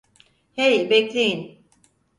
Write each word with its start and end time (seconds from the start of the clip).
Hey, 0.53 0.89
bekleyin! 0.89 1.65